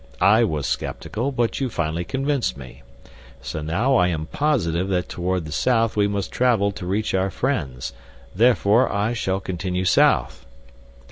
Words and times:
I 0.19 0.43
was 0.43 0.65
skeptical, 0.65 1.31
but 1.31 1.59
you 1.61 1.69
finally 1.69 2.03
convinced 2.05 2.57
me; 2.57 2.81
so 3.39 3.61
now 3.61 3.95
I 3.97 4.07
am 4.07 4.25
positive 4.25 4.87
that 4.87 5.07
toward 5.07 5.45
the 5.45 5.51
south 5.51 5.95
we 5.95 6.07
must 6.07 6.31
travel 6.31 6.71
to 6.71 6.87
reach 6.87 7.13
our 7.13 7.29
friends. 7.29 7.93
Therefore 8.33 8.91
I 8.91 9.13
shall 9.13 9.39
continue 9.39 9.85
south." 9.85 10.43